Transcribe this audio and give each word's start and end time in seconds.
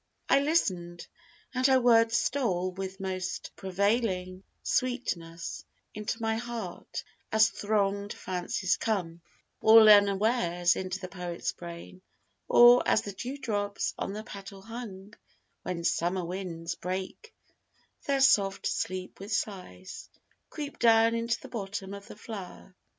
I 0.27 0.39
listen'd, 0.39 1.05
And 1.53 1.67
her 1.67 1.79
words 1.79 2.17
stole 2.17 2.71
with 2.71 2.99
most 2.99 3.55
prevailing 3.55 4.41
sweetness 4.63 5.63
Into 5.93 6.19
my 6.19 6.37
heart, 6.37 7.03
as 7.31 7.49
thronged 7.49 8.11
fancies 8.11 8.77
come, 8.77 9.21
All 9.61 9.87
unawares, 9.87 10.75
into 10.75 10.97
the 10.99 11.07
poet's 11.07 11.51
brain; 11.51 12.01
Or 12.47 12.81
as 12.87 13.03
the 13.03 13.11
dew 13.13 13.37
drops 13.37 13.93
on 13.95 14.13
the 14.13 14.23
petal 14.23 14.63
hung, 14.63 15.13
When 15.61 15.83
summer 15.83 16.25
winds 16.25 16.73
break 16.73 17.31
their 18.07 18.21
soft 18.21 18.65
sleep 18.65 19.19
with 19.19 19.31
sighs, 19.31 20.09
Creep 20.49 20.79
down 20.79 21.13
into 21.13 21.39
the 21.39 21.47
bottom 21.47 21.93
of 21.93 22.07
the 22.07 22.15
flower. 22.17 22.73